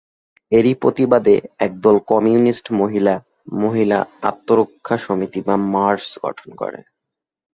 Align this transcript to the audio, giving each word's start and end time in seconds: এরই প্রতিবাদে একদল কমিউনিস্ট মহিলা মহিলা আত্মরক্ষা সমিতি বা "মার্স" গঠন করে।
এরই 0.51 0.73
প্রতিবাদে 0.81 1.35
একদল 1.59 1.95
কমিউনিস্ট 2.11 2.65
মহিলা 2.79 3.15
মহিলা 3.55 3.99
আত্মরক্ষা 4.21 4.95
সমিতি 5.05 5.39
বা 5.47 5.55
"মার্স" 5.73 6.07
গঠন 6.23 6.49
করে। 6.55 6.79